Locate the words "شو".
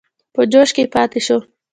1.25-1.37